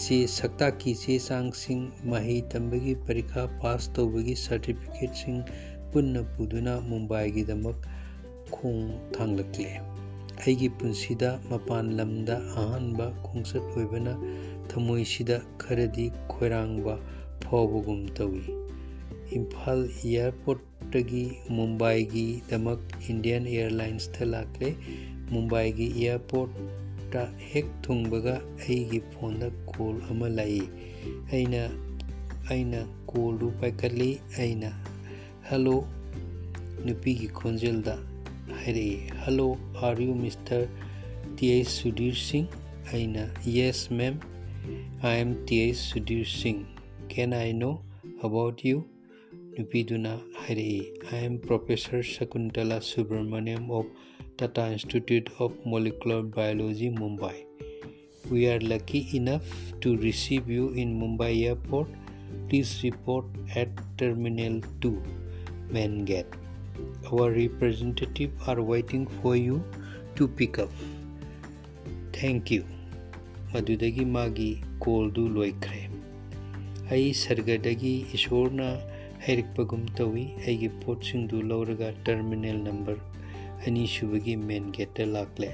[0.01, 5.39] ꯆꯦ ꯁꯛꯇꯥꯛꯀꯤ ꯆꯦ ꯆꯥꯡꯁꯤꯡ ꯃꯍꯩ ꯇꯝꯕꯒꯤ ꯄꯔꯤꯈꯥ ꯄꯥꯁ ꯇꯧꯕꯒꯤ ꯁꯥꯔꯇꯤꯐꯤꯀꯦꯠꯁꯤꯡ
[5.93, 7.77] ꯄꯨꯟꯅ ꯄꯨꯗꯨꯅ ꯃꯨꯝꯕꯥꯏꯒꯤꯗꯃꯛ
[8.55, 8.81] ꯈꯣꯡ
[9.15, 9.94] ꯊꯥꯡꯂꯛꯂꯦ
[10.41, 14.13] ꯑꯩꯒꯤ ꯄꯨꯟꯁꯤꯗ ꯃꯄꯥꯟ ꯂꯝꯗ ꯑꯍꯥꯟꯕ ꯈꯣꯡꯆꯠ ꯑꯣꯏꯕꯅ
[14.71, 16.95] ꯊꯃꯣꯏꯁꯤꯗ ꯈꯔꯗꯤ ꯈꯣꯏꯔꯥꯡꯕ
[17.43, 18.43] ꯐꯥꯎꯕꯒꯨꯝ ꯇꯧꯏ
[19.37, 21.23] ꯏꯝꯐꯥꯜ ꯏꯌꯥꯔꯄꯣꯔꯠꯇꯒꯤ
[21.57, 24.69] ꯃꯨꯝꯕꯥꯏꯒꯤꯗꯃꯛ ꯏꯟꯗꯤꯌꯟ ꯏꯌꯥꯔꯂꯥꯏꯟꯁꯇ ꯂꯥꯛꯂꯦ
[25.33, 28.35] ꯃꯨꯝꯕꯥꯏꯒꯤ ꯏꯌꯥꯔꯄꯣꯔꯠꯇ ꯍꯦꯛ ꯊꯨꯡꯕꯒ
[28.65, 30.63] ꯑꯩꯒꯤ ꯐꯣꯟꯗ ꯀꯣꯜ ꯑꯃ ꯂꯥꯛꯏ
[31.33, 31.61] ꯑꯩꯅ
[32.51, 32.79] ꯑꯩꯅ
[33.11, 34.09] ꯀꯣꯜꯗꯨ ꯄꯥꯏꯈꯠꯂꯤ
[34.41, 34.69] ꯑꯩꯅ
[35.49, 35.75] ꯍꯜꯂꯣ
[36.85, 37.95] ꯅꯨꯄꯤꯒꯤ ꯈꯣꯟꯖꯦꯜꯗ
[38.54, 39.10] Hare.
[39.24, 40.68] Hello, are you Mr.
[41.36, 42.48] T S Sudhir Singh?
[42.92, 43.30] Aina.
[43.44, 44.20] Yes, ma'am.
[45.02, 46.66] I am T S Sudhir Singh.
[47.08, 47.82] Can I know
[48.22, 48.88] about you?
[49.58, 50.82] Nupiduna Hare.
[51.12, 53.86] I am Professor Sakuntala Subramaniam of
[54.36, 57.44] Tata Institute of Molecular Biology, Mumbai.
[58.30, 59.42] We are lucky enough
[59.80, 61.88] to receive you in Mumbai airport.
[62.48, 63.24] Please report
[63.54, 65.02] at Terminal 2,
[65.70, 66.26] main gate.
[67.11, 69.63] Our representative are waiting for you
[70.15, 70.71] to pick up.
[72.13, 72.63] Thank you.
[73.53, 74.51] ꯃꯗꯨꯗꯒꯤ ꯃꯥꯒꯤ
[74.83, 75.81] ꯀꯣꯜꯗꯨ ꯂꯣꯏꯈ꯭ꯔꯦ
[76.95, 78.67] ꯑꯩ ꯁꯔꯒꯗꯒꯤ ꯏꯁꯣꯔꯅ
[79.25, 83.01] ꯍꯩꯔꯛꯄꯒꯨꯝ ꯇꯧꯏ ꯑꯩꯒꯤ ꯄꯣꯠꯁꯤꯡꯗꯨ ꯂꯧꯔꯒ terminal number
[83.67, 85.49] ꯑꯅꯤꯁꯨꯕꯒꯤ main ꯒꯦꯠꯇ ꯂꯥꯛꯂꯦ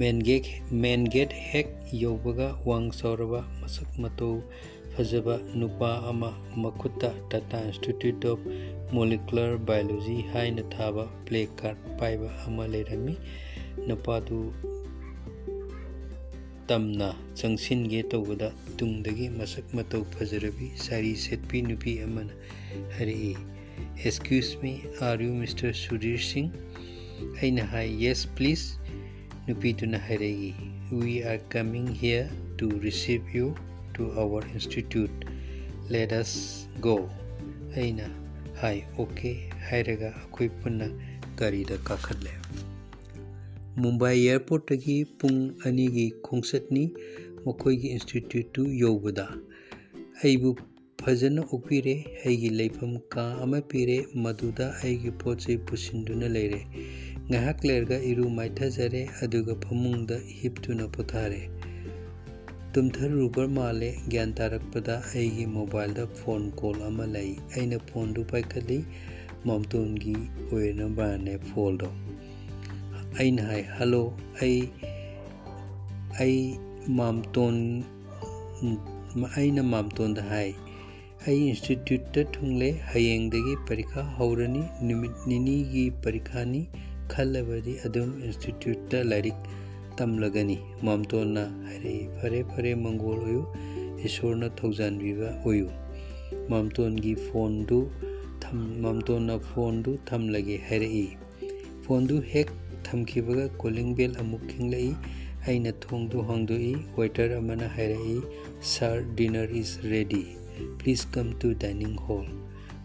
[0.00, 0.46] ꯃꯦꯟ ꯒꯦꯠ
[0.82, 1.70] ꯃꯦꯟ ꯒꯦꯠ ꯍꯦꯛ
[2.02, 4.34] ꯌꯧꯕꯒ ꯋꯥꯡ ꯆꯥꯎꯔꯕ ꯃꯁꯛ ꯃꯇꯧ
[4.94, 6.30] ꯐꯖꯕ ꯅꯨꯄꯥ ꯑꯃ
[6.62, 8.50] ꯃꯈꯨꯠꯇ Tata institute of
[8.96, 13.14] molecular biology ꯍꯥꯏꯅ ꯊꯥꯕ ꯄ꯭ꯂꯦ ꯀꯥꯔꯠ ꯄꯥꯏꯕ ꯑꯃ ꯂꯩꯔꯝꯃꯤ
[13.88, 14.38] ꯅꯨꯄꯥꯗꯨ
[16.68, 17.08] ꯇꯝꯅ
[17.40, 18.48] ꯆꯪꯁꯤꯟꯒꯦ ꯇꯧꯕꯗ
[18.78, 22.34] ꯇꯨꯡꯗꯒꯤ ꯃꯁꯛ ꯃꯇꯧ ꯐꯖꯔꯕꯤ ꯁꯥꯔꯤ ꯁꯦꯠꯄꯤ ꯅꯨꯄꯤ ꯑꯃꯅ
[22.96, 23.32] ꯍꯥꯏꯔꯛꯏ
[24.04, 26.50] excuse me are you mister Sudhir Singh
[27.40, 28.66] ꯑꯩꯅ ꯍꯥꯏ ꯌꯦꯁ ꯄ꯭ꯂꯤꯖ
[29.46, 30.52] ꯅꯨꯄꯤꯗꯨꯅ ꯍꯥꯏꯔꯛꯏ
[30.98, 33.46] we are coming here to receive you
[33.94, 35.14] to hour institute
[35.92, 36.96] late ꯑꯁ ꯒꯣ
[37.76, 38.06] ꯑꯩꯅ
[38.60, 39.30] ꯍꯥꯏ ꯑꯣꯀꯦ
[39.70, 40.86] ꯍꯥꯏꯔꯒ ꯑꯩꯈꯣꯏ ꯄꯨꯟꯅ
[41.40, 42.32] ꯒꯥꯔꯤꯗ ꯀꯥꯈꯠꯂꯦ
[43.82, 45.38] ꯃꯨꯝꯕꯥꯏ ꯏꯌꯥꯔꯄꯣꯔꯠꯇꯒꯤ ꯄꯨꯡ
[45.70, 46.84] ꯑꯅꯤꯒꯤ ꯈꯣꯡꯆꯠꯅꯤ
[47.44, 49.26] ꯃꯈꯣꯏꯒꯤ ꯏꯟꯁꯇꯤꯇ꯭ꯌꯨꯠꯇꯨ ꯌꯧꯕꯗ
[50.22, 50.50] ꯑꯩꯕꯨ
[51.02, 56.60] ꯐꯖꯅ ꯑꯣꯛꯄꯤꯔꯦ ꯑꯩꯒꯤ ꯂꯩꯐꯝ ꯀꯥ ꯑꯃ ꯄꯤꯔꯦ ꯃꯗꯨꯗ ꯑꯩꯒꯤ ꯄꯣꯠ ꯆꯩ ꯄꯨꯁꯤꯟꯗꯨꯅ ꯂꯩꯔꯦ
[57.28, 61.40] ꯉꯥꯏꯍꯥꯛ ꯂꯩꯔꯒ ꯏꯔꯨ ꯃꯥꯏꯊꯖꯔꯦ ꯑꯗꯨꯒ ꯐꯃꯨꯡꯗ ꯍꯤꯞꯇꯨꯅ ꯄꯣꯊꯥꯔꯦ
[62.72, 68.78] ꯇꯨꯝꯊꯔꯨꯕ ꯃꯥꯜꯂꯦ ꯒ꯭ꯌꯥꯟ ꯇꯥꯔꯛꯄꯗ ꯑꯩꯒꯤ ꯃꯣꯕꯥꯏꯜꯗ ꯐꯣꯟ ꯀꯣꯜ ꯑꯃ ꯂꯩ ꯑꯩꯅ ꯐꯣꯟꯗꯨ ꯄꯥꯏꯈꯠꯂꯤ
[69.48, 70.14] ꯃꯥꯝꯇꯣꯟꯒꯤ
[70.52, 71.88] ꯑꯣꯏꯅꯕꯅꯦ ꯐꯣꯜꯗꯣ
[73.20, 74.02] ꯑꯩꯅ ꯍꯥꯏ ꯍꯜꯂꯣ
[74.46, 74.58] ꯑꯩ
[76.24, 76.38] ꯑꯩ
[77.00, 77.56] ꯃꯥꯝꯇꯣꯟ
[79.36, 80.48] ꯑꯩꯅ ꯃꯥꯝꯇꯣꯟꯗ ꯍꯥꯏ
[81.26, 86.62] ꯑꯩ ꯏꯟꯁꯇꯤꯇ꯭ꯌꯨꯠꯇ ꯊꯨꯡꯂꯦ ꯍꯌꯦꯡꯗꯒꯤ ꯄꯔꯤꯈꯥ ꯍꯧꯔꯅꯤ ꯅꯨꯃꯤꯠ ꯅꯤꯅꯤꯒꯤ ꯄꯔꯤꯈꯥꯅꯤ
[87.14, 89.38] ꯈꯜꯂꯕꯗꯤ ꯑꯗꯨꯝ ꯏꯟꯁꯇꯤꯇ꯭ꯌꯨꯠꯇ ꯂꯥꯏꯔꯤꯛ
[89.99, 90.57] ꯇꯝꯂꯒꯅꯤ
[90.87, 93.43] ꯃꯥꯝꯇꯣꯟꯅ ꯍꯥꯏꯔꯛꯏ ꯐꯔꯦ ꯐꯔꯦ ꯃꯪꯒꯣꯜ ꯑꯣꯏꯌꯨ
[94.07, 95.69] ꯏꯁꯣꯔꯅ ꯊꯧꯖꯥꯟꯕꯤꯕ ꯑꯣꯏꯌꯨ
[96.51, 97.79] ꯃꯥꯝꯇꯣꯟꯒꯤ ꯐꯣꯟꯗꯨ
[98.85, 101.05] ꯃꯥꯝꯇꯣꯟꯅ ꯐꯣꯟꯗꯨ ꯊꯝꯂꯒꯦ ꯍꯥꯏꯔꯛꯏ
[101.85, 102.49] ꯐꯣꯟꯗꯨ ꯍꯦꯛ
[102.87, 104.91] ꯊꯝꯈꯤꯕꯒ ꯀꯣꯂꯤꯡ ꯕꯦꯜ ꯑꯃꯨꯛ ꯈꯤꯡꯂꯛꯏ
[105.47, 108.17] ꯑꯩꯅ ꯊꯣꯡꯗꯨ ꯍꯥꯡꯗꯣꯛꯏ ꯋꯦꯇꯔ ꯑꯃꯅ ꯍꯥꯏꯔꯛꯏ
[108.71, 110.23] sir dinner is ready
[110.79, 112.25] please come to dining hall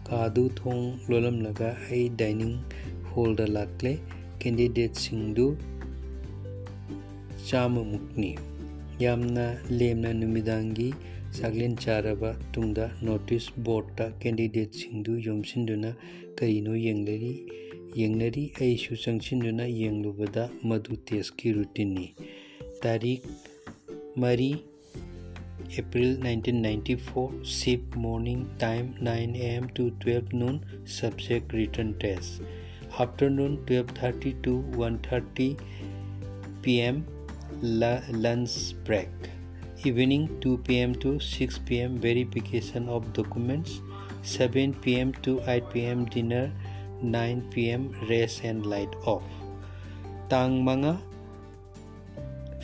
[0.07, 2.55] ꯀꯥꯗꯨ ꯊꯣꯡ ꯂꯣꯜꯂꯝꯂꯒ ꯑꯩ ꯗꯥꯏꯅꯤꯡ
[3.11, 3.93] ꯍꯣꯜꯗ ꯂꯥꯛꯂꯦ
[4.41, 5.45] ꯀꯦꯟꯗꯤꯗꯦꯠꯁꯤꯡꯗꯨ
[7.48, 8.34] सिंधु चाममुक्नी
[9.00, 10.92] यामना लेमना नुमिदांगी
[11.36, 15.90] ꯆꯥꯛꯂꯦꯟ ꯆꯥꯔꯕ ꯇꯨꯡꯗ ꯅꯣꯇꯤꯁ ꯕꯣꯔꯗꯇ ꯀꯦꯟꯗꯤꯗꯦꯠꯁꯤꯡꯗꯨ ꯌꯣꯝꯁꯤꯟꯗꯨꯅ
[16.38, 17.32] ꯀꯔꯤꯅꯣ ꯌꯦꯡꯂꯔꯤ
[18.00, 22.06] ꯌꯦꯡꯅꯔꯤ ꯑꯩꯁꯨ ꯆꯪꯁꯤꯟꯗꯨꯅ ꯌꯦꯡꯂꯨꯕꯗ ꯃꯗꯨ ꯇꯦꯁꯀꯤ ꯔꯨꯇꯤꯟꯅꯤ
[22.84, 23.26] ꯇꯥꯔꯤꯛ
[24.24, 24.50] ꯃꯔꯤ
[25.80, 32.42] April 1994 shift morning time 9 am to 12 noon subject written test
[32.98, 35.48] afternoon 12:30 to 1:30
[36.62, 37.02] pm
[37.61, 39.09] lunch break.
[39.83, 43.81] Evening 2 pm to 6 pm verification of documents.
[44.23, 46.51] 7 pm to 8 pm dinner.
[47.01, 49.23] 9 pm rest and light off.
[50.29, 51.01] Tang manga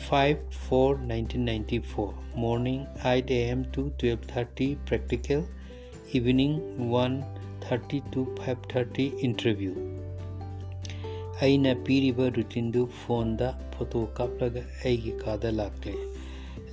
[0.08, 0.38] 5
[0.68, 5.46] 4 1994 morning 8 am to 12:30 practical.
[6.12, 6.60] Evening
[6.90, 9.95] 1:30 to 5:30 interview
[11.41, 15.93] ꯑꯩꯅ ꯄꯤꯔꯤꯕ ꯔꯨꯇꯤꯟꯗꯨ ꯐꯣꯟꯗ photo ꯀꯥꯞꯂꯒ ꯑꯩꯒꯤ ꯀꯥꯗ ꯂꯥꯛꯂꯦ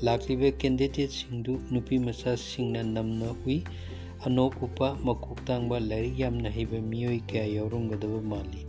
[0.06, 3.58] ꯂꯥꯛꯂꯤꯕ ꯀꯦꯟꯗꯤꯗꯦꯠꯁꯤꯡꯗꯨ ꯅꯨꯄꯤ ꯃꯆꯥꯁꯤꯡꯅ ꯅꯝꯅ ꯎꯏ
[4.26, 8.62] ꯑꯅꯣꯞ ꯎꯞꯄ ꯃꯀꯣꯛ ꯇꯥꯡꯕ ꯂꯥꯏꯔꯤꯛ ꯌꯥꯝꯅ ꯍꯩꯕ ꯃꯤꯑꯣꯏ ꯀꯌꯥ ꯌꯥꯎꯔꯝꯒꯗꯕ ꯃꯥꯜꯂꯤ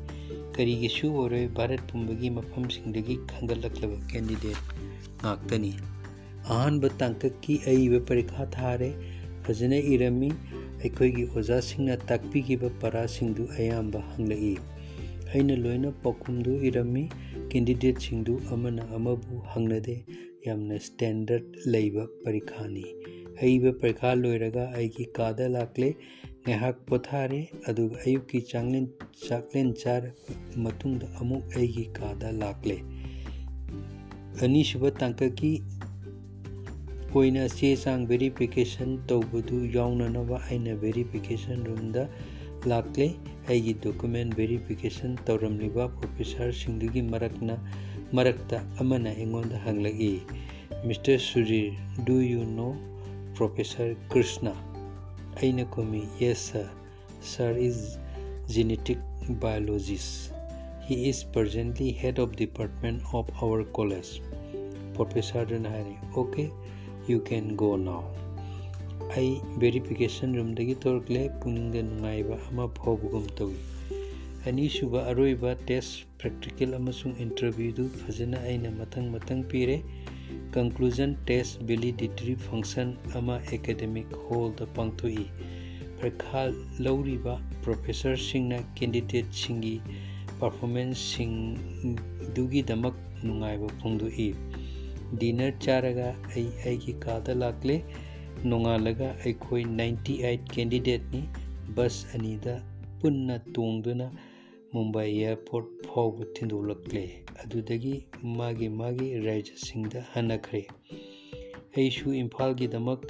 [0.55, 4.59] ꯀꯔꯤꯒꯤꯁꯨ ꯑꯣꯏꯔꯣꯏ ꯚꯥꯔꯠ ꯄꯨꯝꯕꯒꯤ ꯃꯐꯝꯁꯤꯡꯗꯒꯤ ꯈꯟꯒꯠꯂꯛꯂꯕ ꯀꯦꯟꯗꯤꯗꯦꯠ
[5.23, 5.71] ꯉꯥꯛꯇꯅꯤ
[6.55, 8.89] ꯑꯍꯥꯟꯕ ꯇꯥꯡꯀꯛꯀꯤ ꯑꯏꯕ ꯄꯔꯤꯈꯥ ꯊꯥꯔꯦ
[9.45, 10.29] ꯐꯖꯅ ꯏꯔꯝꯃꯤ
[10.81, 14.53] ꯑꯩꯈꯣꯏꯒꯤ ꯑꯣꯖꯥꯁꯤꯡꯅ ꯇꯥꯛꯄꯤꯈꯤꯕ ꯄꯔꯥꯁꯤꯡꯗꯨ ꯑꯌꯥꯝꯕ ꯍꯪꯂꯛꯏ
[15.33, 17.03] ꯑꯩꯅ ꯂꯣꯏꯅ ꯄꯥꯎꯈꯨꯝꯗꯨ ꯏꯔꯝꯃꯤ
[17.51, 19.95] ꯀꯦꯟꯗꯤꯗꯦꯠꯁꯤꯡꯗꯨ ꯑꯃꯅ ꯑꯃꯕꯨ ꯍꯪꯅꯗꯦ
[20.47, 22.85] ꯌꯥꯝꯅ ꯁ꯭ꯇꯦꯟꯗꯔꯠ ꯂꯩꯕ ꯄꯔꯤꯈꯥꯅꯤ
[23.43, 25.89] ꯑꯏꯕ ꯄꯔꯤꯈꯥ ꯂꯣꯏꯔꯒ ꯑꯩꯒꯤ ꯀꯥꯗ ꯂꯥꯛꯂꯦ
[26.43, 28.85] ꯉꯥꯏꯍꯥꯛ ꯄꯣꯊꯥꯔꯦ ꯑꯗꯨꯒ ꯑꯌꯨꯛꯀꯤ ꯆꯥꯛꯂꯦꯟ
[29.25, 30.33] ꯆꯥꯛꯂꯦꯟ ꯆꯥꯔꯕ
[30.63, 32.77] ꯃꯇꯨꯡꯗ ꯑꯃꯨꯛ ꯑꯩꯒꯤ ꯀꯥꯗ ꯂꯥꯛꯂꯦ
[34.45, 35.51] ꯑꯅꯤꯁꯨꯕ ꯇꯥꯡꯀꯛꯀꯤ
[37.13, 42.03] ꯑꯣꯏꯅ ꯆꯦ ꯆꯥꯡ ꯚꯦꯔꯤꯐꯤꯀꯦꯁꯟ ꯇꯧꯕꯗꯨ ꯌꯥꯎꯅꯅꯕ ꯑꯩꯅ ꯚꯦꯔꯤꯐꯤꯀꯦꯁꯟ ꯔꯨꯝꯗ
[42.71, 43.07] ꯂꯥꯛꯂꯦ
[43.47, 47.58] ꯑꯩꯒꯤ ꯗꯣꯀꯨꯃꯦꯟ ꯚꯦꯔꯤꯐꯤꯀꯦꯁꯟ ꯇꯧꯔꯝꯂꯤꯕ ꯄ꯭ꯔꯣꯐꯦꯁꯔꯁꯤꯡꯗꯨꯒꯤ ꯃꯔꯛꯅ
[48.13, 50.12] ꯃꯔꯛꯇ ꯑꯃꯅ ꯑꯩꯉꯣꯟꯗ ꯍꯪꯂꯛꯏ
[50.88, 52.75] mister Sudhir do you know
[53.36, 54.53] professor Krishna
[55.36, 56.69] ꯑꯩꯅ ꯈꯨꯝꯃꯤ ꯌꯦꯁ ꯁꯔ
[57.21, 58.10] ꯁꯔ ꯏꯖ
[58.49, 58.97] genetic
[59.39, 60.34] biologist.
[60.82, 64.21] He is presently head of department of our college.
[64.95, 66.51] Professor Renhari, okay,
[67.05, 68.05] you can go now.
[69.17, 73.60] I verification ꯔꯨꯝꯗꯒꯤ ꯊꯣꯔꯛꯂꯦ ꯄꯨꯛꯅꯤꯡꯗ ꯅꯨꯡꯉꯥꯏꯕ ꯑꯃ ꯐꯥꯎꯕꯒꯨꯝ ꯇꯧꯏ
[74.49, 79.77] ꯑꯅꯤꯁꯨꯕ ꯑꯔꯣꯏꯕ ꯇꯦꯁ ꯄ꯭ꯔꯦꯛꯇꯤꯀꯦꯜ ꯑꯃꯁꯨꯡ ꯏꯟꯇꯔꯚ꯭ꯌꯨꯗꯨ ꯐꯖꯅ ꯑꯩꯅ ꯃꯊꯪ ꯃꯊꯪ ꯄꯤꯔꯦ
[80.55, 85.25] ꯀꯟꯀ꯭ꯂꯨꯖꯟ ꯇꯦꯁ ꯚꯦꯂꯤꯗꯤꯇꯔꯤ ꯐꯪꯁꯟ ꯑꯃ ꯑꯦꯀꯥꯗꯦꯃꯤꯛ ꯍꯣꯜꯗ ꯄꯥꯡꯊꯣꯛꯏ
[85.99, 86.41] ꯄꯔꯤꯈꯥ
[86.86, 89.75] ꯂꯧꯔꯤꯕ ꯄ꯭ꯔꯣꯐꯦꯁꯔꯁꯤꯡꯅ ꯀꯦꯟꯗꯤꯗꯦꯠꯁꯤꯡꯒꯤ
[90.39, 94.27] ꯄꯔꯐꯣꯔꯃꯦꯟꯁꯁꯤꯡꯗꯨꯒꯤꯗꯃꯛ ꯅꯨꯡꯉꯥꯏꯕ ꯐꯣꯡꯗꯣꯛꯏ
[95.21, 97.75] ꯗꯤꯅꯔ ꯆꯥꯔꯒ ꯑꯩ ꯑꯩꯒꯤ ꯀꯥꯗ ꯂꯥꯛꯂꯦ
[98.49, 101.21] ꯅꯣꯡꯉꯥꯜꯂꯒ ꯑꯩꯈꯣꯏ ꯅꯥꯏꯟꯇꯤ ꯑꯩꯠ ꯀꯦꯟꯗꯤꯗꯦꯠꯅꯤ
[101.75, 102.53] ꯕꯁ ꯑꯅꯤꯗ
[102.99, 104.08] ꯄꯨꯟꯅ ꯇꯣꯡꯗꯨꯅ
[104.73, 107.03] ꯃꯨꯝꯕꯥꯏ ꯏꯌꯥꯔꯄꯣꯔꯠ ꯐꯥꯎꯕ ꯊꯤꯟꯗꯣꯛꯂꯛꯂꯦ
[107.41, 107.93] ꯑꯗꯨꯗꯒꯤ
[108.39, 110.62] ꯃꯥꯒꯤ ꯃꯥꯒꯤ ꯔꯥꯏꯖ꯭ꯌꯁꯤꯡꯗ ꯍꯟꯅꯈ꯭ꯔꯦ
[111.77, 113.01] ꯑꯩꯁꯨ ꯏꯝꯐꯥꯜꯒꯤꯗꯃꯛ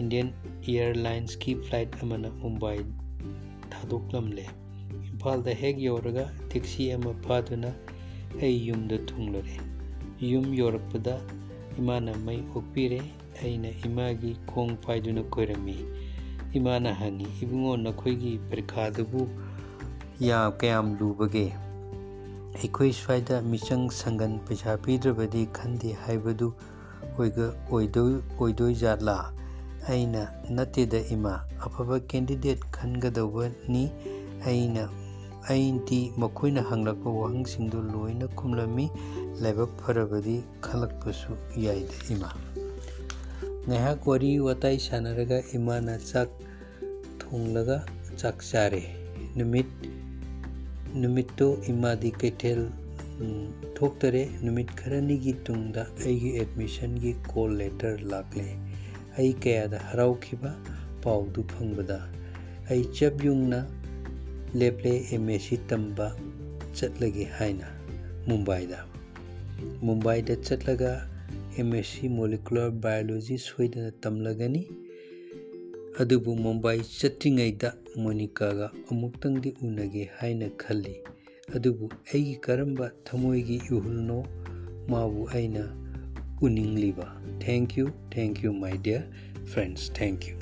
[0.00, 0.28] ꯏꯟꯗꯤꯌꯟ
[0.70, 2.78] ꯏꯌꯥꯔꯂꯥꯏꯟꯁꯀꯤ ꯐ꯭ꯂꯥꯏꯠ ꯑꯃꯅ ꯃꯨꯝꯕꯥꯏ
[3.72, 4.44] ꯊꯥꯗꯣꯛꯂꯝꯂꯦ
[5.10, 7.70] ꯏꯝꯐꯥꯜꯗ ꯍꯦꯛ ꯌꯧꯔꯒ ꯇꯦꯛꯁꯤ ꯑꯃ ꯐꯥꯗꯨꯅ
[8.42, 9.56] ꯑꯩ ꯌꯨꯝꯗ ꯊꯨꯡꯂꯔꯦ
[10.30, 11.14] ꯌꯨꯝ ꯌꯧꯔꯛꯄꯗ
[11.80, 13.00] ꯏꯃꯥꯅ ꯃꯩ ꯑꯣꯛꯄꯤꯔꯦ
[13.42, 15.76] ꯑꯩꯅ ꯏꯃꯥꯒꯤ ꯈꯣꯡ ꯄꯥꯏꯗꯨꯅ ꯀꯣꯏꯔꯝꯃꯤ
[16.52, 19.28] ꯏꯃꯥꯅ ꯍꯪꯉꯤ ꯏꯕꯨꯡꯉꯣ ꯅꯈꯣꯏꯒꯤ ꯄꯔꯤꯈꯥꯗꯨꯕꯨ
[20.58, 21.46] ꯀꯌꯥꯝ ꯂꯨꯕꯒꯦ
[22.56, 26.48] ꯑꯩꯈꯣꯏ ꯁ꯭ꯋꯥꯏꯗ ꯃꯤꯆꯪ ꯁꯪꯒꯟ ꯄꯩꯁꯥ ꯄꯤꯗ꯭ꯔꯕꯗꯤ ꯈꯟꯗꯦ ꯍꯥꯏꯕꯗꯨ
[27.18, 29.16] ꯑꯣꯏꯗꯣꯏ ꯖꯥꯠꯂꯥ
[29.88, 30.22] ꯑꯩꯅ
[30.56, 31.32] ꯅꯠꯇꯦꯗ ꯏꯃꯥ
[31.66, 33.84] ꯑꯐꯕ ꯀꯦꯟꯗꯤꯗꯦꯠ ꯈꯟꯒꯗꯧꯕꯅꯤ
[34.46, 34.84] ꯑꯩꯅ
[35.54, 38.86] ꯑꯩꯗꯤ ꯃꯈꯣꯏꯅ ꯍꯪꯂꯛꯄ ꯋꯥꯍꯪꯁꯤꯡꯗꯨ ꯂꯣꯏꯅ ꯈꯨꯝꯂꯝꯃꯤ
[39.42, 41.32] ꯂꯥꯏꯕꯛ ꯐꯔꯕꯗꯤ ꯈꯜꯂꯛꯄꯁꯨ
[41.66, 42.30] ꯌꯥꯏꯗ ꯏꯃꯥ
[43.66, 46.28] ꯉꯥꯏꯍꯥꯛ ꯋꯥꯔꯤ ꯋꯥꯇꯥꯏ ꯁꯥꯟꯅꯔꯒ ꯏꯃꯥꯅ ꯆꯥꯛ
[47.20, 47.78] ꯊꯣꯡꯂꯒ
[48.20, 48.82] ꯆꯥꯛ ꯆꯥꯔꯦ
[49.38, 49.70] ꯅꯨꯃꯤꯠ
[51.00, 52.62] ꯅꯨꯃꯤꯠꯇꯣ ꯏꯃꯥꯗꯤ ꯀꯩꯊꯦꯜ
[53.76, 58.48] ꯊꯣꯛꯇꯔꯦ ꯅꯨꯃꯤꯠ ꯈꯔꯅꯤꯒꯤ ꯇꯨꯡꯗ ꯑꯩꯒꯤ ꯑꯦꯗꯃꯤꯁꯟꯒꯤ ꯀꯣꯜ ꯂꯦꯇꯔ ꯂꯥꯛꯂꯦ
[59.18, 60.50] ꯑꯩ ꯀꯌꯥꯗ ꯍꯔꯥꯎꯈꯤꯕ
[61.04, 61.98] ꯄꯥꯎꯗꯨ ꯐꯪꯕꯗ
[62.70, 63.60] ꯑꯩ ꯆꯞ ꯌꯨꯡꯅ
[64.60, 66.06] ꯂꯦꯞꯂꯦ ꯑꯦꯝ ꯑꯦ ꯁꯤ ꯇꯝꯕ
[66.76, 67.68] ꯆꯠꯂꯒꯦ ꯍꯥꯏꯅ
[68.28, 68.78] ꯃꯨꯝꯕꯥꯏꯗ
[69.86, 70.92] ꯃꯨꯝꯕꯥꯏꯗ ꯆꯠꯂꯒ
[71.57, 74.61] M S C molecular biology ꯁꯣꯏꯗꯅ ꯇꯝꯂꯒꯅꯤ
[76.01, 77.69] ꯑꯗꯨꯕꯨ ꯃꯨꯝꯕꯥꯏ ꯆꯠꯇ꯭ꯔꯤꯉꯩꯗ
[78.03, 80.95] ꯃꯣꯅꯤꯀꯥꯒ ꯑꯃꯨꯛꯇꯪꯗꯤ ꯎꯅꯒꯦ ꯍꯥꯏꯅ ꯈꯜꯂꯤ
[81.55, 84.19] ꯑꯗꯨꯕꯨ ꯑꯩꯒꯤ ꯀꯔꯝꯕ ꯊꯃꯣꯏꯒꯤ ꯏꯍꯨꯜꯅꯣ
[84.91, 85.63] ꯃꯥꯕꯨ ꯑꯩꯅ
[86.41, 87.05] ꯎꯅꯤꯡꯂꯤꯕ
[87.39, 89.07] thank you thank you my dear
[89.49, 90.35] friends thank you